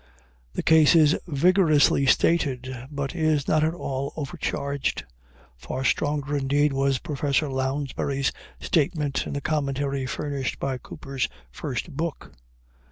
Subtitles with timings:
[0.53, 5.05] The case is vigorously stated, but is not at all over charged.
[5.57, 12.33] Far stronger, indeed, than Professor Lounsbury's statement is the commentary furnished by Cooper's first book.